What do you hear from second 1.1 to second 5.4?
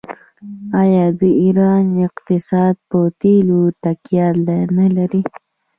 د ایران اقتصاد په تیلو تکیه نلري؟